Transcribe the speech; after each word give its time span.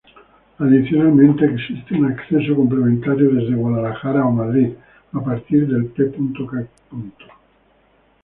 Adicionalmente, 0.57 1.45
existe 1.45 1.93
un 1.93 2.07
acceso 2.11 2.55
complementario 2.55 3.29
desde 3.35 3.53
Guadalajara 3.53 4.25
o 4.25 4.31
Madrid, 4.31 4.69
a 5.13 5.23
partir 5.23 5.67
del 5.67 5.85
p.k. 5.93 6.67